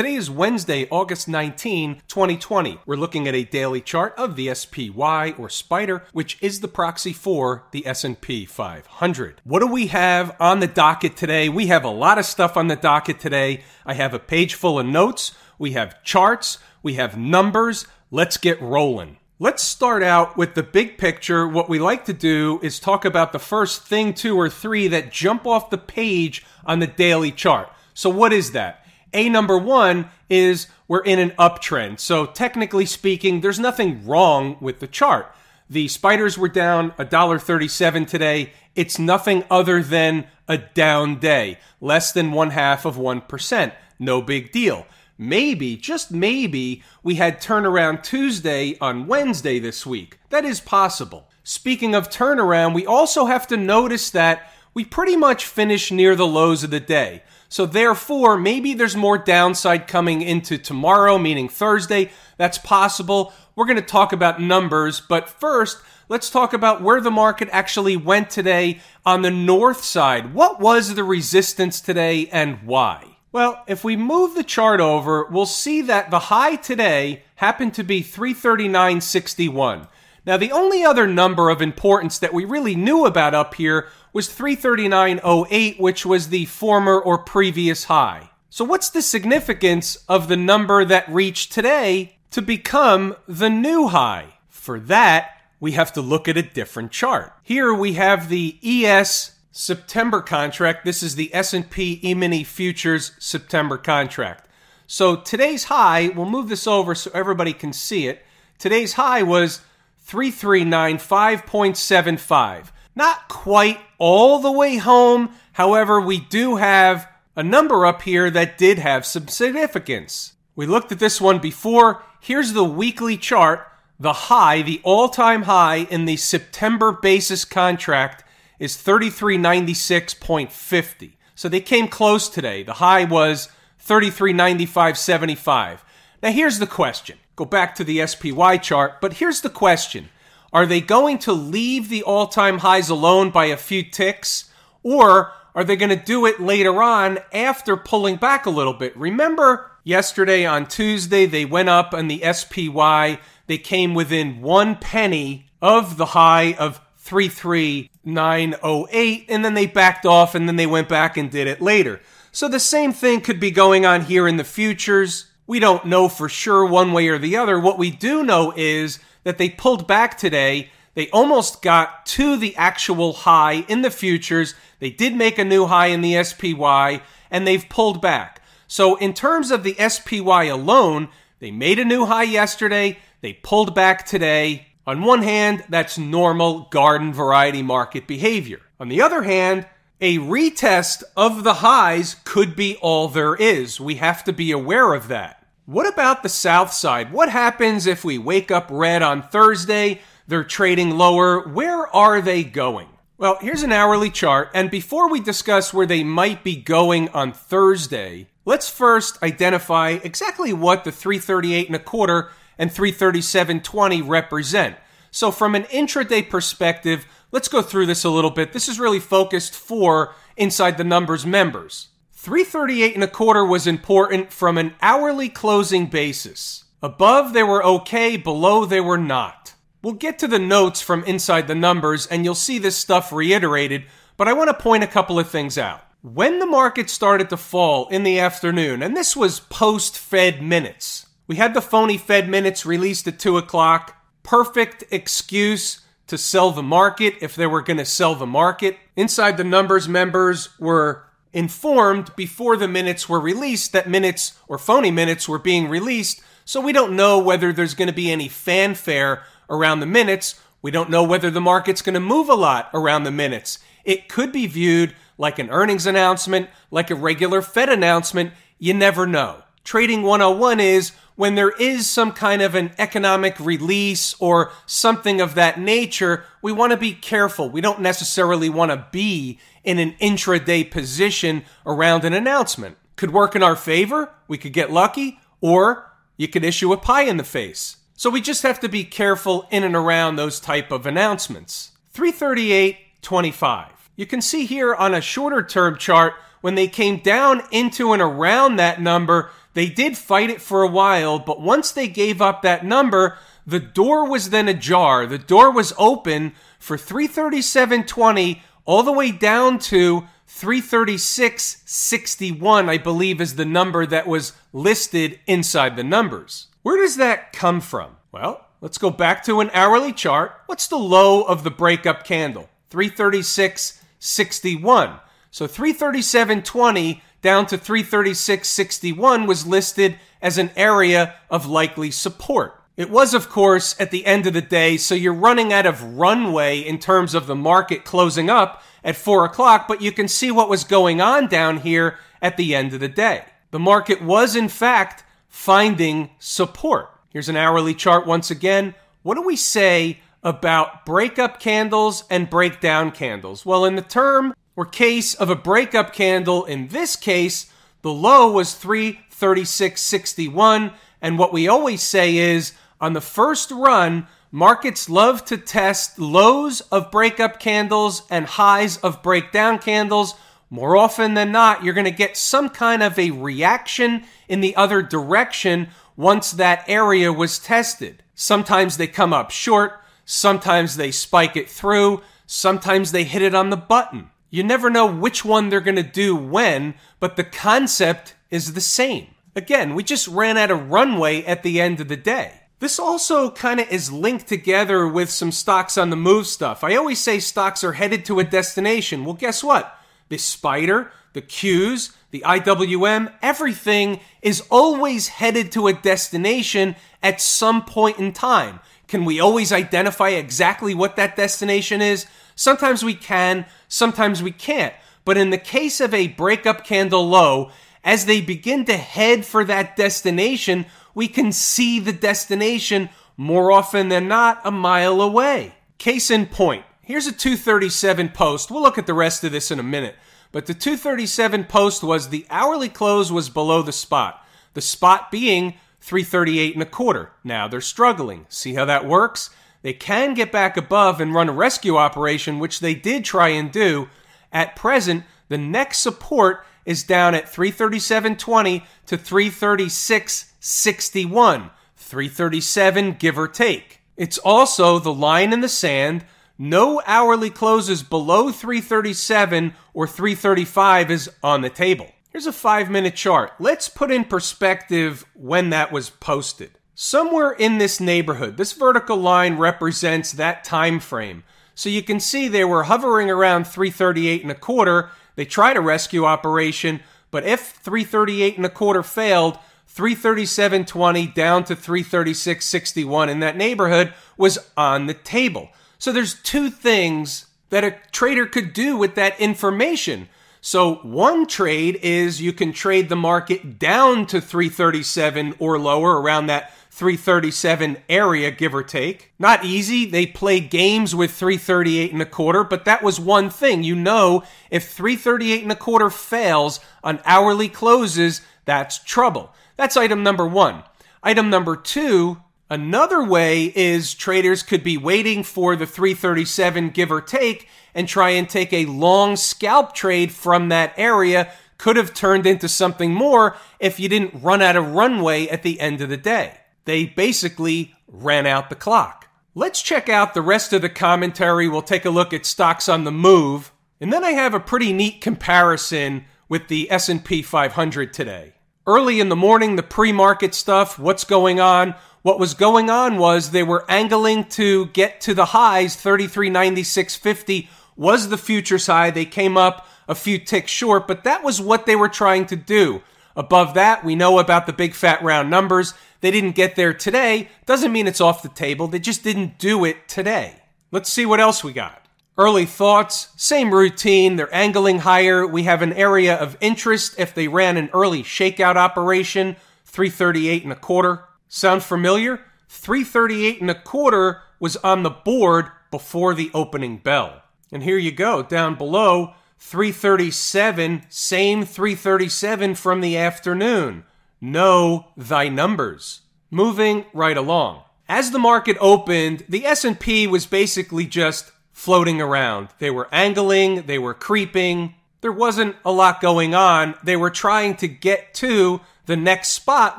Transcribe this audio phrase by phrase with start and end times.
[0.00, 2.80] Today is Wednesday, August 19, 2020.
[2.86, 7.12] We're looking at a daily chart of the SPY or Spider, which is the proxy
[7.12, 9.42] for the S&P 500.
[9.44, 11.50] What do we have on the docket today?
[11.50, 13.62] We have a lot of stuff on the docket today.
[13.84, 17.86] I have a page full of notes, we have charts, we have numbers.
[18.10, 19.18] Let's get rolling.
[19.38, 21.46] Let's start out with the big picture.
[21.46, 25.12] What we like to do is talk about the first thing, two or three that
[25.12, 27.70] jump off the page on the daily chart.
[27.92, 28.79] So what is that?
[29.12, 32.00] A number one is we're in an uptrend.
[32.00, 35.34] So technically speaking, there's nothing wrong with the chart.
[35.68, 38.52] The spiders were down $1.37 today.
[38.74, 43.72] It's nothing other than a down day, less than one half of 1%.
[43.98, 44.86] No big deal.
[45.16, 50.18] Maybe, just maybe, we had turnaround Tuesday on Wednesday this week.
[50.30, 51.28] That is possible.
[51.44, 56.26] Speaking of turnaround, we also have to notice that we pretty much finished near the
[56.26, 57.22] lows of the day.
[57.50, 62.12] So therefore, maybe there's more downside coming into tomorrow, meaning Thursday.
[62.36, 63.32] That's possible.
[63.56, 65.78] We're going to talk about numbers, but first,
[66.08, 70.32] let's talk about where the market actually went today on the north side.
[70.32, 73.16] What was the resistance today and why?
[73.32, 77.82] Well, if we move the chart over, we'll see that the high today happened to
[77.82, 79.88] be 339.61.
[80.24, 84.28] Now, the only other number of importance that we really knew about up here was
[84.28, 88.30] 339.08, which was the former or previous high.
[88.48, 94.34] So, what's the significance of the number that reached today to become the new high?
[94.48, 97.32] For that, we have to look at a different chart.
[97.42, 100.84] Here we have the ES September contract.
[100.84, 104.48] This is the S&P E-mini futures September contract.
[104.86, 108.24] So today's high, we'll move this over so everybody can see it.
[108.58, 109.60] Today's high was
[110.06, 112.70] 3395.75.
[112.94, 115.30] Not quite all the way home.
[115.52, 120.34] However, we do have a number up here that did have some significance.
[120.56, 122.02] We looked at this one before.
[122.20, 123.66] Here's the weekly chart.
[123.98, 128.24] The high, the all time high in the September basis contract
[128.58, 131.12] is 3396.50.
[131.34, 132.62] So they came close today.
[132.62, 133.48] The high was
[133.84, 135.78] 3395.75.
[136.22, 140.10] Now here's the question go back to the SPY chart, but here's the question.
[140.52, 144.50] Are they going to leave the all time highs alone by a few ticks?
[144.82, 148.96] Or are they going to do it later on after pulling back a little bit?
[148.96, 153.20] Remember yesterday on Tuesday, they went up on the SPY.
[153.46, 160.34] They came within one penny of the high of 33908, and then they backed off
[160.34, 162.00] and then they went back and did it later.
[162.32, 165.26] So the same thing could be going on here in the futures.
[165.46, 167.58] We don't know for sure one way or the other.
[167.58, 170.70] What we do know is that they pulled back today.
[170.94, 174.54] They almost got to the actual high in the futures.
[174.78, 178.42] They did make a new high in the SPY, and they've pulled back.
[178.66, 181.08] So, in terms of the SPY alone,
[181.38, 182.98] they made a new high yesterday.
[183.20, 184.68] They pulled back today.
[184.86, 188.60] On one hand, that's normal garden variety market behavior.
[188.78, 189.66] On the other hand,
[190.00, 193.80] a retest of the highs could be all there is.
[193.80, 195.39] We have to be aware of that.
[195.70, 197.12] What about the South side?
[197.12, 200.00] What happens if we wake up red on Thursday?
[200.26, 201.46] They're trading lower.
[201.46, 202.88] Where are they going?
[203.18, 207.30] Well, here's an hourly chart, and before we discuss where they might be going on
[207.30, 214.76] Thursday, let's first identify exactly what the 338 and a quarter and 337.20 represent.
[215.12, 218.52] So, from an intraday perspective, let's go through this a little bit.
[218.52, 221.89] This is really focused for inside the numbers members.
[222.22, 226.64] 338 and a quarter was important from an hourly closing basis.
[226.82, 229.54] Above, they were okay, below, they were not.
[229.80, 233.86] We'll get to the notes from inside the numbers and you'll see this stuff reiterated,
[234.18, 235.80] but I want to point a couple of things out.
[236.02, 241.06] When the market started to fall in the afternoon, and this was post Fed minutes,
[241.26, 243.96] we had the phony Fed minutes released at 2 o'clock.
[244.22, 248.76] Perfect excuse to sell the market if they were going to sell the market.
[248.94, 254.90] Inside the numbers, members were informed before the minutes were released that minutes or phony
[254.90, 259.22] minutes were being released, so we don't know whether there's going to be any fanfare
[259.48, 260.40] around the minutes.
[260.62, 263.58] We don't know whether the market's going to move a lot around the minutes.
[263.84, 268.32] It could be viewed like an earnings announcement, like a regular Fed announcement.
[268.58, 269.42] You never know.
[269.64, 275.34] Trading 101 is when there is some kind of an economic release or something of
[275.34, 277.50] that nature, we want to be careful.
[277.50, 282.78] We don't necessarily want to be in an intraday position around an announcement.
[282.96, 287.02] Could work in our favor, we could get lucky, or you could issue a pie
[287.02, 287.76] in the face.
[287.96, 291.72] So we just have to be careful in and around those type of announcements.
[291.92, 293.66] 338.25.
[293.94, 298.00] You can see here on a shorter term chart when they came down into and
[298.00, 302.42] around that number, they did fight it for a while, but once they gave up
[302.42, 305.06] that number, the door was then ajar.
[305.06, 313.34] The door was open for 337.20 all the way down to 336.61, I believe is
[313.34, 316.46] the number that was listed inside the numbers.
[316.62, 317.96] Where does that come from?
[318.12, 320.32] Well, let's go back to an hourly chart.
[320.46, 322.48] What's the low of the breakup candle?
[322.70, 325.00] 336.61.
[325.32, 332.60] So 337.20 down to 336.61 was listed as an area of likely support.
[332.76, 335.82] It was, of course, at the end of the day, so you're running out of
[335.82, 340.30] runway in terms of the market closing up at 4 o'clock, but you can see
[340.30, 343.24] what was going on down here at the end of the day.
[343.50, 346.88] The market was, in fact, finding support.
[347.10, 348.74] Here's an hourly chart once again.
[349.02, 353.44] What do we say about breakup candles and breakdown candles?
[353.44, 358.30] Well, in the term or case of a breakup candle, in this case, the low
[358.30, 360.74] was 336.61.
[361.00, 366.60] And what we always say is on the first run, markets love to test lows
[366.70, 370.14] of breakup candles and highs of breakdown candles.
[370.50, 374.54] More often than not, you're going to get some kind of a reaction in the
[374.56, 378.02] other direction once that area was tested.
[378.14, 383.48] Sometimes they come up short, sometimes they spike it through, sometimes they hit it on
[383.48, 384.10] the button.
[384.30, 388.60] You never know which one they're going to do when, but the concept is the
[388.60, 389.08] same.
[389.34, 392.40] Again, we just ran out of runway at the end of the day.
[392.60, 396.62] This also kind of is linked together with some stocks on the move stuff.
[396.62, 399.04] I always say stocks are headed to a destination.
[399.04, 399.76] Well, guess what?
[400.10, 407.64] The Spider, the Qs, the IWM, everything is always headed to a destination at some
[407.64, 408.60] point in time.
[408.88, 412.06] Can we always identify exactly what that destination is?
[412.40, 414.72] Sometimes we can, sometimes we can't.
[415.04, 417.50] But in the case of a breakup candle low,
[417.84, 420.64] as they begin to head for that destination,
[420.94, 422.88] we can see the destination
[423.18, 425.56] more often than not a mile away.
[425.76, 428.50] Case in point, here's a 237 post.
[428.50, 429.96] We'll look at the rest of this in a minute.
[430.32, 434.26] But the 237 post was the hourly close was below the spot.
[434.54, 437.12] The spot being 338 and a quarter.
[437.22, 438.24] Now they're struggling.
[438.30, 439.28] See how that works?
[439.62, 443.52] They can get back above and run a rescue operation, which they did try and
[443.52, 443.88] do.
[444.32, 451.50] At present, the next support is down at 337.20 to 336.61.
[451.76, 453.80] 337 give or take.
[453.96, 456.04] It's also the line in the sand.
[456.38, 461.86] No hourly closes below 337 or 335 is on the table.
[462.10, 463.32] Here's a five minute chart.
[463.38, 466.52] Let's put in perspective when that was posted.
[466.82, 471.24] Somewhere in this neighborhood, this vertical line represents that time frame.
[471.54, 475.60] So you can see they were hovering around 338 and a quarter they tried a
[475.60, 476.80] rescue operation,
[477.10, 479.38] but if 338 and a quarter failed,
[479.76, 485.50] 337.20 down to 336.61 in that neighborhood was on the table.
[485.78, 490.08] So there's two things that a trader could do with that information.
[490.40, 496.28] So one trade is you can trade the market down to 337 or lower around
[496.28, 499.12] that 337 area, give or take.
[499.18, 499.86] Not easy.
[499.86, 503.64] They play games with 338 and a quarter, but that was one thing.
[503.64, 509.34] You know, if 338 and a quarter fails on hourly closes, that's trouble.
[509.56, 510.62] That's item number one.
[511.02, 517.00] Item number two, another way is traders could be waiting for the 337 give or
[517.00, 522.26] take and try and take a long scalp trade from that area could have turned
[522.26, 525.96] into something more if you didn't run out of runway at the end of the
[525.96, 526.39] day.
[526.70, 529.08] They basically ran out the clock.
[529.34, 531.48] Let's check out the rest of the commentary.
[531.48, 533.50] We'll take a look at stocks on the move,
[533.80, 538.34] and then I have a pretty neat comparison with the S&P 500 today.
[538.68, 541.74] Early in the morning, the pre-market stuff, what's going on?
[542.02, 548.10] What was going on was they were angling to get to the highs 3396.50 was
[548.10, 548.92] the futures high.
[548.92, 552.36] They came up a few ticks short, but that was what they were trying to
[552.36, 552.82] do.
[553.16, 555.74] Above that, we know about the big fat round numbers.
[556.00, 557.28] They didn't get there today.
[557.46, 558.66] Doesn't mean it's off the table.
[558.66, 560.36] They just didn't do it today.
[560.70, 561.86] Let's see what else we got.
[562.16, 564.16] Early thoughts, same routine.
[564.16, 565.26] They're angling higher.
[565.26, 570.52] We have an area of interest if they ran an early shakeout operation, 338 and
[570.52, 571.04] a quarter.
[571.28, 572.20] Sound familiar?
[572.48, 577.22] 338 and a quarter was on the board before the opening bell.
[577.52, 583.84] And here you go, down below, 337, same 337 from the afternoon.
[584.20, 586.02] Know thy numbers.
[586.30, 587.62] Moving right along.
[587.88, 592.48] As the market opened, the S&P was basically just floating around.
[592.58, 594.74] They were angling, they were creeping.
[595.00, 596.74] There wasn't a lot going on.
[596.84, 599.78] They were trying to get to the next spot,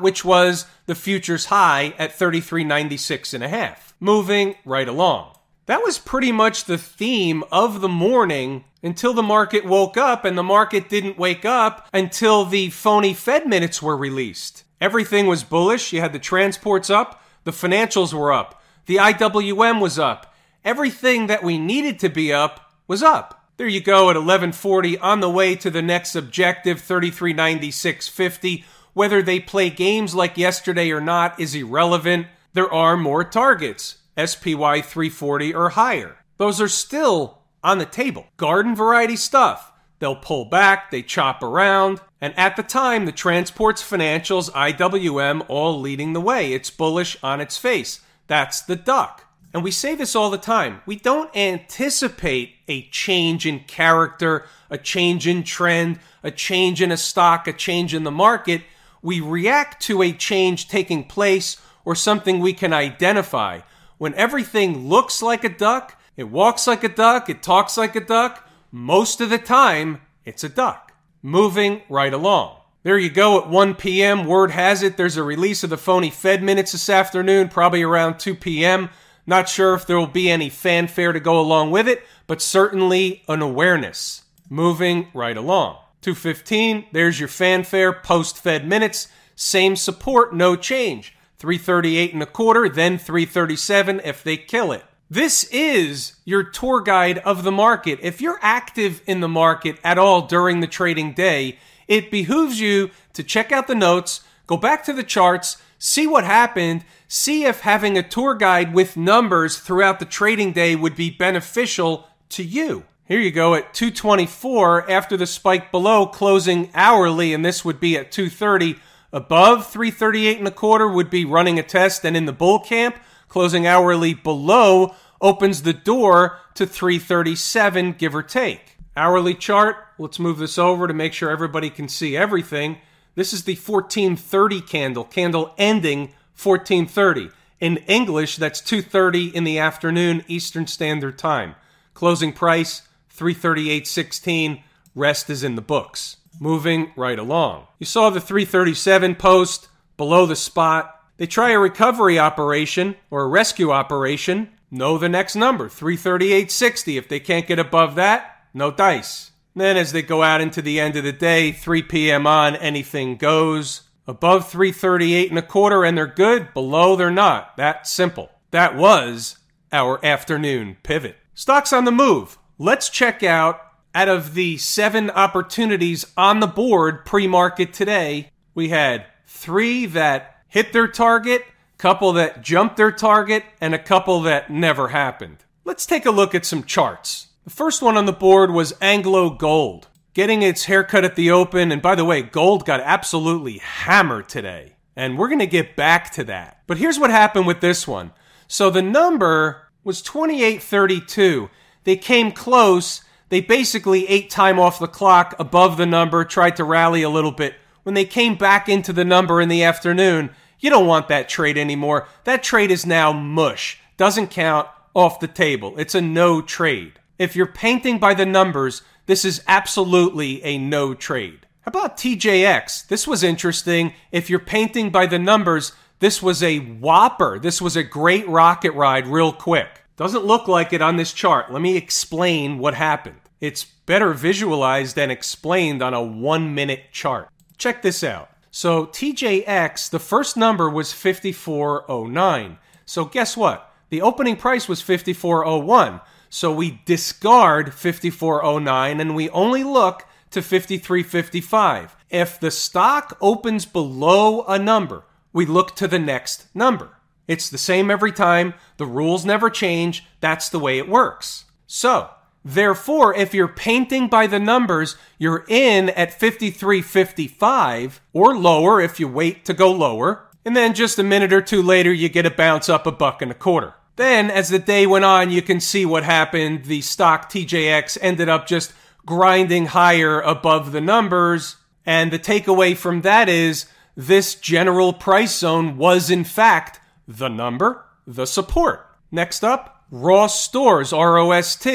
[0.00, 3.94] which was the futures high at 33.96 and a half.
[4.00, 5.31] Moving right along.
[5.66, 10.36] That was pretty much the theme of the morning until the market woke up, and
[10.36, 14.64] the market didn't wake up until the phony Fed minutes were released.
[14.80, 15.92] Everything was bullish.
[15.92, 20.34] You had the transports up, the financials were up, the IWM was up.
[20.64, 23.46] Everything that we needed to be up was up.
[23.56, 28.64] There you go at 1140 on the way to the next objective 3396.50.
[28.94, 32.26] Whether they play games like yesterday or not is irrelevant.
[32.52, 36.16] There are more targets, SPY 340 or higher.
[36.38, 38.26] Those are still on the table.
[38.36, 39.72] Garden variety stuff.
[39.98, 45.80] They'll pull back, they chop around, and at the time, the transports financials, IWM, all
[45.80, 46.52] leading the way.
[46.52, 48.00] It's bullish on its face.
[48.26, 49.26] That's the duck.
[49.54, 50.80] And we say this all the time.
[50.86, 56.96] We don't anticipate a change in character, a change in trend, a change in a
[56.96, 58.62] stock, a change in the market.
[59.02, 63.60] We react to a change taking place or something we can identify.
[64.02, 68.00] When everything looks like a duck, it walks like a duck, it talks like a
[68.00, 70.92] duck, most of the time, it's a duck.
[71.22, 72.56] Moving right along.
[72.82, 74.26] There you go at 1 p.m.
[74.26, 78.18] Word has it there's a release of the phony Fed minutes this afternoon, probably around
[78.18, 78.90] 2 p.m.
[79.24, 83.22] Not sure if there will be any fanfare to go along with it, but certainly
[83.28, 84.22] an awareness.
[84.50, 85.76] Moving right along.
[86.00, 89.06] 215, there's your fanfare post Fed minutes.
[89.36, 91.14] Same support, no change.
[91.42, 94.84] 338 and a quarter, then 337 if they kill it.
[95.10, 97.98] This is your tour guide of the market.
[98.00, 101.58] If you're active in the market at all during the trading day,
[101.88, 106.22] it behooves you to check out the notes, go back to the charts, see what
[106.22, 111.10] happened, see if having a tour guide with numbers throughout the trading day would be
[111.10, 112.84] beneficial to you.
[113.04, 117.96] Here you go at 224 after the spike below closing hourly and this would be
[117.96, 118.78] at 230
[119.12, 122.96] above 338 and a quarter would be running a test and in the bull camp
[123.28, 128.76] closing hourly below opens the door to 337 give or take.
[128.94, 132.76] Hourly chart, let's move this over to make sure everybody can see everything.
[133.14, 137.30] This is the 1430 candle, candle ending 1430.
[137.58, 141.54] In English, that's 2:30 in the afternoon Eastern Standard Time.
[141.94, 142.82] Closing price
[143.16, 144.62] 338.16.
[144.94, 146.18] Rest is in the books.
[146.40, 147.66] Moving right along.
[147.78, 151.00] You saw the 337 post below the spot.
[151.16, 154.50] They try a recovery operation or a rescue operation.
[154.70, 156.98] Know the next number, 338.60.
[156.98, 159.32] If they can't get above that, no dice.
[159.54, 162.26] Then as they go out into the end of the day, 3 p.m.
[162.26, 163.82] on, anything goes.
[164.06, 167.56] Above 338 and a quarter and they're good, below they're not.
[167.56, 168.30] That simple.
[168.50, 169.38] That was
[169.70, 171.16] our afternoon pivot.
[171.34, 172.38] Stocks on the move.
[172.58, 173.60] Let's check out
[173.94, 180.72] out of the seven opportunities on the board pre-market today, we had three that hit
[180.72, 181.44] their target,
[181.78, 185.38] couple that jumped their target, and a couple that never happened.
[185.64, 187.28] Let's take a look at some charts.
[187.44, 191.72] The first one on the board was Anglo Gold, getting its haircut at the open.
[191.72, 194.76] And by the way, gold got absolutely hammered today.
[194.94, 196.62] And we're going to get back to that.
[196.66, 198.12] But here's what happened with this one.
[198.46, 201.48] So the number was 2832.
[201.84, 206.64] They came close they basically ate time off the clock above the number, tried to
[206.64, 207.54] rally a little bit.
[207.82, 211.56] When they came back into the number in the afternoon, you don't want that trade
[211.56, 212.06] anymore.
[212.24, 213.80] That trade is now mush.
[213.96, 215.72] Doesn't count off the table.
[215.78, 217.00] It's a no trade.
[217.18, 221.46] If you're painting by the numbers, this is absolutely a no trade.
[221.62, 222.88] How about TJX?
[222.88, 223.94] This was interesting.
[224.10, 227.38] If you're painting by the numbers, this was a whopper.
[227.38, 229.80] This was a great rocket ride real quick.
[229.96, 231.50] Doesn't look like it on this chart.
[231.50, 233.16] Let me explain what happened.
[233.42, 237.28] It's better visualized and explained on a one minute chart.
[237.58, 238.30] Check this out.
[238.52, 242.58] So TJX, the first number was 5409.
[242.86, 243.68] So guess what?
[243.90, 246.00] The opening price was 5401.
[246.30, 251.96] So we discard 5409 and we only look to 5355.
[252.10, 256.90] If the stock opens below a number, we look to the next number.
[257.26, 258.54] It's the same every time.
[258.76, 260.04] The rules never change.
[260.20, 261.46] That's the way it works.
[261.66, 262.10] So,
[262.44, 269.06] Therefore, if you're painting by the numbers, you're in at 53.55 or lower if you
[269.06, 270.28] wait to go lower.
[270.44, 273.22] And then just a minute or two later, you get a bounce up a buck
[273.22, 273.74] and a quarter.
[273.96, 276.64] Then, as the day went on, you can see what happened.
[276.64, 278.72] The stock TJX ended up just
[279.06, 281.56] grinding higher above the numbers.
[281.84, 287.84] And the takeaway from that is this general price zone was in fact the number,
[288.06, 288.86] the support.
[289.10, 291.66] Next up, Ross Stores, ROST.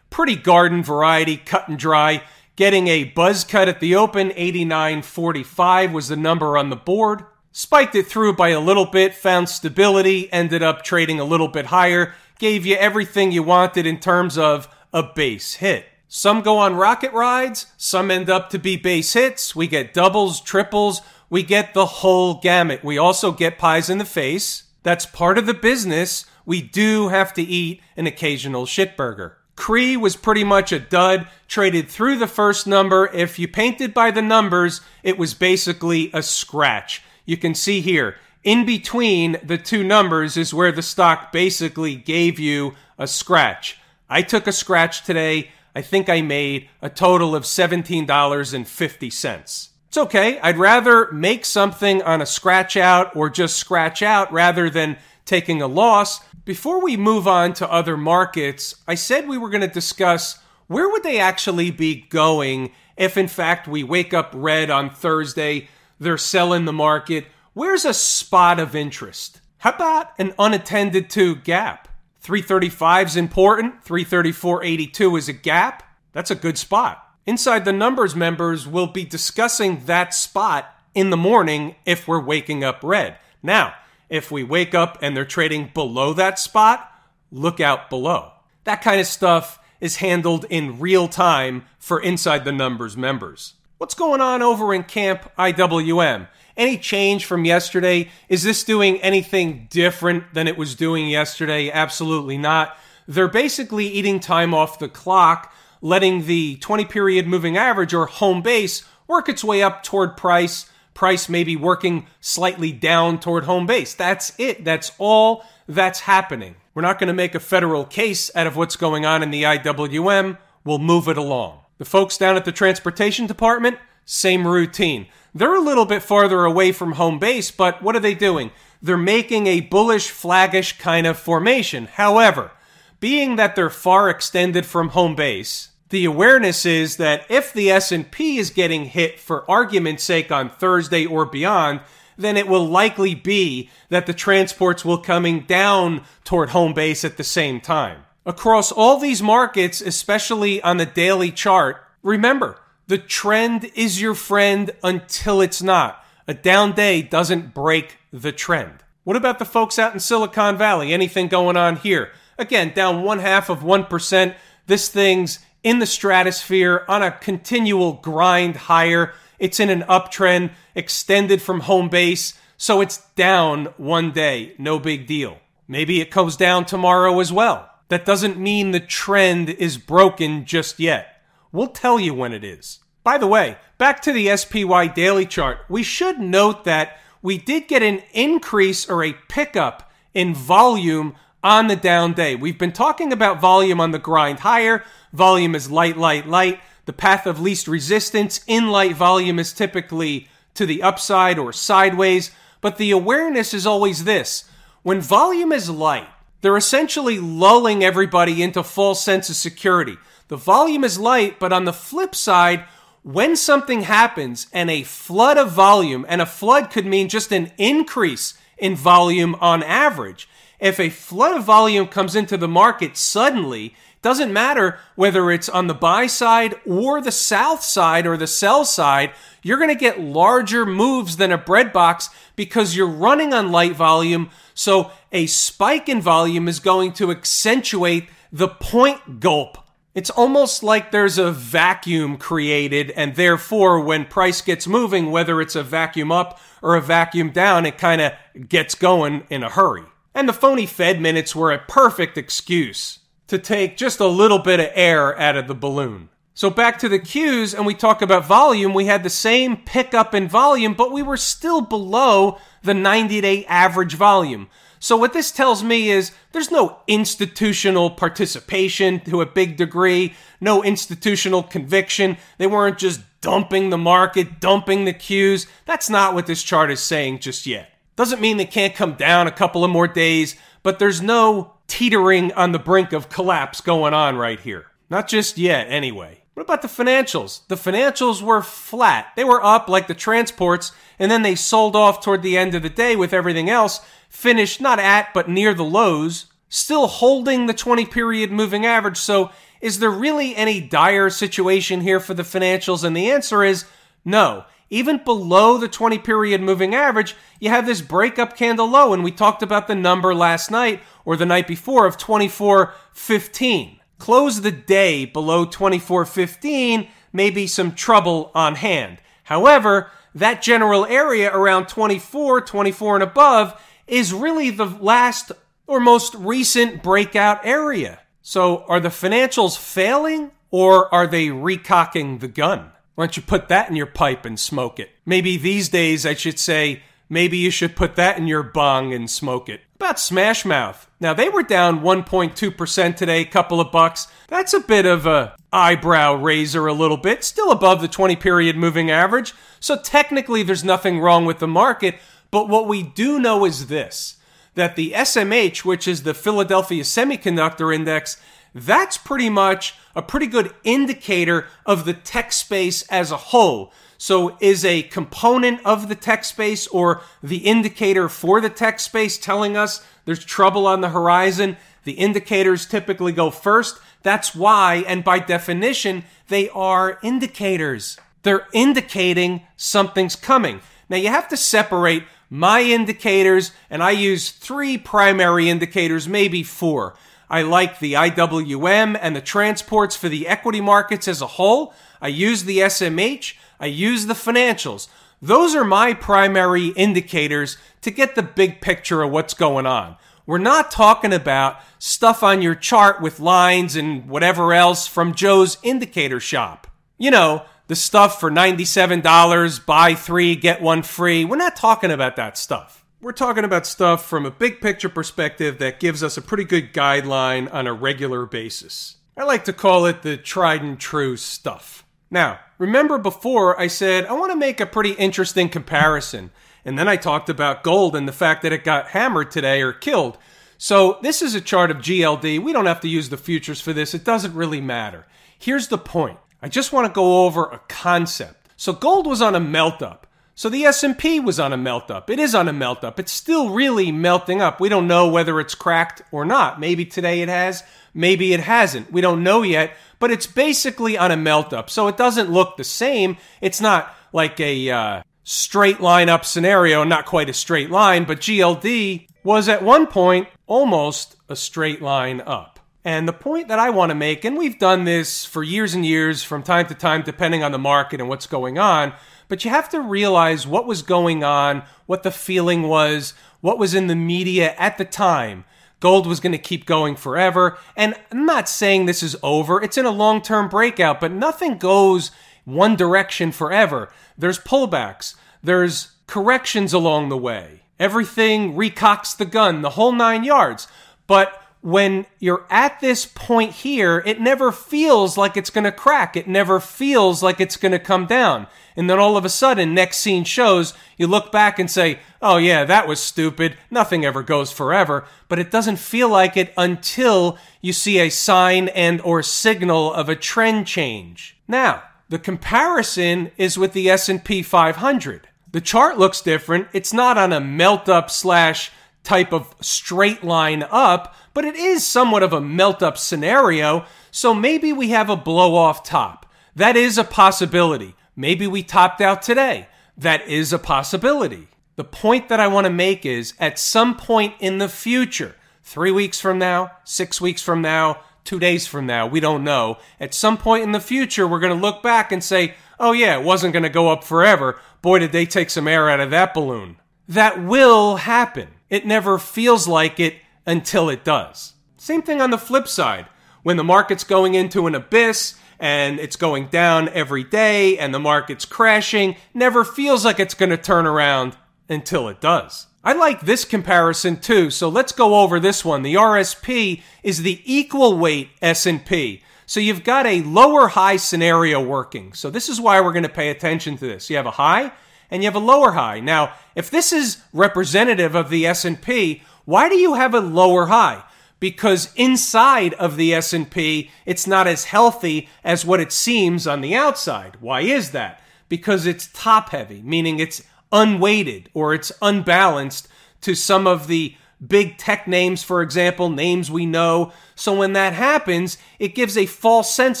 [0.12, 2.22] Pretty garden variety, cut and dry.
[2.54, 7.24] Getting a buzz cut at the open, 89.45 was the number on the board.
[7.50, 11.66] Spiked it through by a little bit, found stability, ended up trading a little bit
[11.66, 15.86] higher, gave you everything you wanted in terms of a base hit.
[16.08, 19.56] Some go on rocket rides, some end up to be base hits.
[19.56, 21.00] We get doubles, triples,
[21.30, 22.84] we get the whole gamut.
[22.84, 24.64] We also get pies in the face.
[24.82, 26.26] That's part of the business.
[26.44, 29.36] We do have to eat an occasional shitburger.
[29.56, 33.10] Cree was pretty much a dud, traded through the first number.
[33.12, 37.02] If you painted by the numbers, it was basically a scratch.
[37.26, 42.38] You can see here, in between the two numbers is where the stock basically gave
[42.38, 43.78] you a scratch.
[44.10, 45.50] I took a scratch today.
[45.74, 49.68] I think I made a total of $17.50.
[49.88, 50.40] It's okay.
[50.40, 55.62] I'd rather make something on a scratch out or just scratch out rather than taking
[55.62, 56.20] a loss.
[56.44, 60.88] Before we move on to other markets, I said we were going to discuss where
[60.88, 65.68] would they actually be going if in fact we wake up red on Thursday,
[66.00, 67.26] they're selling the market.
[67.52, 69.40] Where's a spot of interest?
[69.58, 71.86] How about an unattended to gap?
[72.20, 73.84] 335 is important.
[73.84, 75.84] 334.82 is a gap.
[76.12, 77.06] That's a good spot.
[77.24, 82.64] Inside the numbers members will be discussing that spot in the morning if we're waking
[82.64, 83.16] up red.
[83.44, 83.74] Now,
[84.12, 86.92] if we wake up and they're trading below that spot,
[87.30, 88.32] look out below.
[88.64, 93.54] That kind of stuff is handled in real time for Inside the Numbers members.
[93.78, 96.28] What's going on over in Camp IWM?
[96.58, 98.10] Any change from yesterday?
[98.28, 101.70] Is this doing anything different than it was doing yesterday?
[101.70, 102.76] Absolutely not.
[103.08, 108.42] They're basically eating time off the clock, letting the 20 period moving average or home
[108.42, 113.94] base work its way up toward price price maybe working slightly down toward home base.
[113.94, 114.64] That's it.
[114.64, 116.56] That's all that's happening.
[116.74, 119.42] We're not going to make a federal case out of what's going on in the
[119.42, 120.38] IWM.
[120.64, 121.60] We'll move it along.
[121.78, 125.06] The folks down at the transportation department, same routine.
[125.34, 128.50] They're a little bit farther away from home base, but what are they doing?
[128.80, 131.86] They're making a bullish, flaggish kind of formation.
[131.86, 132.52] However,
[133.00, 138.38] being that they're far extended from home base, the awareness is that if the S&P
[138.38, 141.80] is getting hit for argument's sake on Thursday or beyond,
[142.16, 147.18] then it will likely be that the transports will coming down toward home base at
[147.18, 148.04] the same time.
[148.24, 154.70] Across all these markets, especially on the daily chart, remember, the trend is your friend
[154.82, 156.02] until it's not.
[156.26, 158.82] A down day doesn't break the trend.
[159.04, 160.90] What about the folks out in Silicon Valley?
[160.90, 162.12] Anything going on here?
[162.38, 164.34] Again, down one half of 1%.
[164.66, 169.12] This thing's in the stratosphere on a continual grind higher.
[169.38, 174.54] It's in an uptrend extended from home base, so it's down one day.
[174.58, 175.38] No big deal.
[175.68, 177.70] Maybe it goes down tomorrow as well.
[177.88, 181.22] That doesn't mean the trend is broken just yet.
[181.50, 182.78] We'll tell you when it is.
[183.04, 187.68] By the way, back to the SPY daily chart, we should note that we did
[187.68, 192.34] get an increase or a pickup in volume on the down day.
[192.34, 194.84] We've been talking about volume on the grind higher.
[195.12, 196.60] Volume is light, light, light.
[196.84, 202.30] The path of least resistance in light volume is typically to the upside or sideways.
[202.60, 204.48] But the awareness is always this
[204.82, 206.08] when volume is light,
[206.40, 209.96] they're essentially lulling everybody into false sense of security.
[210.28, 212.64] The volume is light, but on the flip side,
[213.02, 217.52] when something happens and a flood of volume, and a flood could mean just an
[217.58, 220.28] increase in volume on average,
[220.62, 225.66] if a flood of volume comes into the market suddenly, doesn't matter whether it's on
[225.66, 230.00] the buy side or the south side or the sell side, you're going to get
[230.00, 234.30] larger moves than a bread box because you're running on light volume.
[234.54, 239.58] So a spike in volume is going to accentuate the point gulp.
[239.96, 245.54] It's almost like there's a vacuum created, and therefore, when price gets moving, whether it's
[245.54, 248.12] a vacuum up or a vacuum down, it kind of
[248.48, 249.84] gets going in a hurry.
[250.14, 252.98] And the phony Fed minutes were a perfect excuse
[253.28, 256.10] to take just a little bit of air out of the balloon.
[256.34, 258.74] So back to the Qs, and we talk about volume.
[258.74, 263.44] We had the same pickup in volume, but we were still below the 90 day
[263.46, 264.48] average volume.
[264.78, 270.62] So what this tells me is there's no institutional participation to a big degree, no
[270.64, 272.16] institutional conviction.
[272.38, 275.46] They weren't just dumping the market, dumping the Qs.
[275.66, 277.71] That's not what this chart is saying just yet.
[278.02, 280.34] Doesn't mean they can't come down a couple of more days,
[280.64, 284.66] but there's no teetering on the brink of collapse going on right here.
[284.90, 286.24] Not just yet, anyway.
[286.34, 287.46] What about the financials?
[287.46, 289.12] The financials were flat.
[289.14, 292.64] They were up like the transports, and then they sold off toward the end of
[292.64, 297.54] the day with everything else, finished not at, but near the lows, still holding the
[297.54, 298.98] 20 period moving average.
[298.98, 302.82] So, is there really any dire situation here for the financials?
[302.82, 303.64] And the answer is
[304.04, 304.44] no.
[304.72, 308.94] Even below the 20 period moving average, you have this breakup candle low.
[308.94, 314.40] And we talked about the number last night or the night before of 2415 close
[314.40, 318.98] the day below 2415, maybe some trouble on hand.
[319.22, 325.30] However, that general area around 24, 24 and above is really the last
[325.68, 328.00] or most recent breakout area.
[328.22, 332.72] So are the financials failing or are they recocking the gun?
[332.94, 334.90] Why don't you put that in your pipe and smoke it?
[335.06, 339.10] Maybe these days I should say, maybe you should put that in your bong and
[339.10, 340.88] smoke it about Smash Mouth?
[341.00, 344.06] Now they were down 1.2% today, couple of bucks.
[344.28, 348.56] That's a bit of a eyebrow raiser a little bit, still above the 20 period
[348.56, 349.34] moving average.
[349.58, 351.96] So technically there's nothing wrong with the market,
[352.30, 354.18] but what we do know is this
[354.54, 358.18] that the SMH, which is the Philadelphia Semiconductor Index,
[358.54, 363.72] that's pretty much a pretty good indicator of the tech space as a whole.
[363.98, 369.16] So, is a component of the tech space or the indicator for the tech space
[369.16, 371.56] telling us there's trouble on the horizon?
[371.84, 373.78] The indicators typically go first.
[374.02, 377.96] That's why, and by definition, they are indicators.
[378.24, 380.60] They're indicating something's coming.
[380.88, 386.96] Now, you have to separate my indicators, and I use three primary indicators, maybe four.
[387.32, 391.72] I like the IWM and the transports for the equity markets as a whole.
[391.98, 393.36] I use the SMH.
[393.58, 394.88] I use the financials.
[395.22, 399.96] Those are my primary indicators to get the big picture of what's going on.
[400.26, 405.56] We're not talking about stuff on your chart with lines and whatever else from Joe's
[405.62, 406.66] indicator shop.
[406.98, 411.24] You know, the stuff for $97, buy three, get one free.
[411.24, 412.81] We're not talking about that stuff.
[413.02, 416.72] We're talking about stuff from a big picture perspective that gives us a pretty good
[416.72, 418.98] guideline on a regular basis.
[419.16, 421.84] I like to call it the tried and true stuff.
[422.12, 426.30] Now, remember before I said I want to make a pretty interesting comparison.
[426.64, 429.72] And then I talked about gold and the fact that it got hammered today or
[429.72, 430.16] killed.
[430.56, 432.38] So this is a chart of GLD.
[432.38, 433.94] We don't have to use the futures for this.
[433.94, 435.08] It doesn't really matter.
[435.36, 436.18] Here's the point.
[436.40, 438.50] I just want to go over a concept.
[438.56, 440.06] So gold was on a melt up.
[440.42, 442.10] So the S&P was on a melt up.
[442.10, 442.98] It is on a melt up.
[442.98, 444.58] It's still really melting up.
[444.58, 446.58] We don't know whether it's cracked or not.
[446.58, 447.62] Maybe today it has,
[447.94, 448.90] maybe it hasn't.
[448.90, 451.70] We don't know yet, but it's basically on a melt up.
[451.70, 453.18] So it doesn't look the same.
[453.40, 458.18] It's not like a uh, straight line up scenario, not quite a straight line, but
[458.18, 462.58] GLD was at one point almost a straight line up.
[462.84, 465.86] And the point that I want to make, and we've done this for years and
[465.86, 468.92] years from time to time, depending on the market and what's going on,
[469.28, 473.74] but you have to realize what was going on, what the feeling was, what was
[473.74, 475.44] in the media at the time
[475.82, 477.58] gold was going to keep going forever.
[477.76, 481.58] And I'm not saying this is over, it's in a long term breakout, but nothing
[481.58, 482.12] goes
[482.44, 483.92] one direction forever.
[484.16, 487.62] There's pullbacks, there's corrections along the way.
[487.80, 490.68] Everything recocks the gun, the whole nine yards.
[491.08, 496.16] But when you're at this point here, it never feels like it's going to crack.
[496.16, 498.48] It never feels like it's going to come down.
[498.76, 502.36] And then all of a sudden, next scene shows, you look back and say, oh
[502.36, 503.56] yeah, that was stupid.
[503.70, 505.04] Nothing ever goes forever.
[505.28, 510.08] But it doesn't feel like it until you see a sign and or signal of
[510.08, 511.36] a trend change.
[511.46, 515.28] Now, the comparison is with the S&P 500.
[515.52, 516.68] The chart looks different.
[516.72, 518.72] It's not on a melt up slash
[519.02, 523.84] type of straight line up, but it is somewhat of a melt up scenario.
[524.10, 526.26] So maybe we have a blow off top.
[526.54, 527.94] That is a possibility.
[528.14, 529.68] Maybe we topped out today.
[529.96, 531.48] That is a possibility.
[531.76, 535.90] The point that I want to make is at some point in the future, three
[535.90, 539.78] weeks from now, six weeks from now, two days from now, we don't know.
[539.98, 543.18] At some point in the future, we're going to look back and say, oh yeah,
[543.18, 544.60] it wasn't going to go up forever.
[544.82, 546.76] Boy, did they take some air out of that balloon.
[547.08, 548.48] That will happen.
[548.72, 551.52] It never feels like it until it does.
[551.76, 553.06] Same thing on the flip side.
[553.42, 558.00] When the market's going into an abyss and it's going down every day and the
[558.00, 561.36] market's crashing, never feels like it's going to turn around
[561.68, 562.66] until it does.
[562.82, 565.82] I like this comparison too, so let's go over this one.
[565.82, 569.22] The RSP is the equal weight S&P.
[569.44, 572.14] So you've got a lower high scenario working.
[572.14, 574.08] So this is why we're going to pay attention to this.
[574.08, 574.72] You have a high
[575.12, 576.00] and you have a lower high.
[576.00, 581.04] Now, if this is representative of the S&P, why do you have a lower high?
[581.42, 586.72] because inside of the S&P it's not as healthy as what it seems on the
[586.72, 587.36] outside.
[587.40, 588.22] Why is that?
[588.48, 592.86] Because it's top heavy, meaning it's unweighted or it's unbalanced
[593.22, 594.14] to some of the
[594.46, 597.12] big tech names, for example, names we know.
[597.34, 600.00] So when that happens, it gives a false sense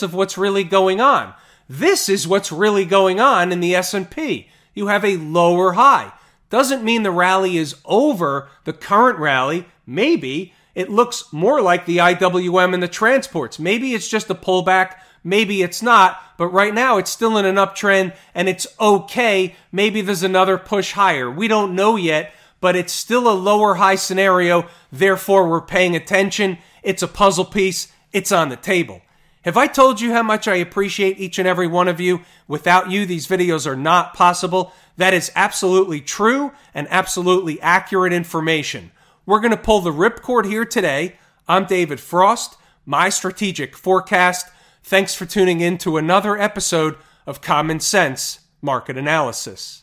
[0.00, 1.34] of what's really going on.
[1.68, 4.48] This is what's really going on in the S&P.
[4.74, 6.12] You have a lower high.
[6.50, 10.52] Doesn't mean the rally is over, the current rally, maybe.
[10.74, 13.58] It looks more like the IWM and the transports.
[13.58, 17.56] Maybe it's just a pullback, maybe it's not, but right now it's still in an
[17.56, 19.54] uptrend and it's okay.
[19.70, 21.30] Maybe there's another push higher.
[21.30, 22.32] We don't know yet
[22.62, 24.66] but it's still a lower high scenario.
[24.90, 26.58] Therefore, we're paying attention.
[26.82, 27.92] It's a puzzle piece.
[28.12, 29.02] It's on the table.
[29.44, 32.20] Have I told you how much I appreciate each and every one of you?
[32.46, 34.72] Without you, these videos are not possible.
[34.96, 38.92] That is absolutely true and absolutely accurate information.
[39.26, 41.16] We're going to pull the ripcord here today.
[41.48, 44.46] I'm David Frost, my strategic forecast.
[44.84, 49.82] Thanks for tuning in to another episode of Common Sense Market Analysis.